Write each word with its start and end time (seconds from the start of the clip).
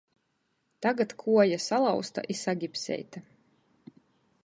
Tagad 0.85 1.13
kuoja 1.25 1.59
salauzta 1.67 2.25
i 2.35 2.39
sagipseita... 2.43 3.25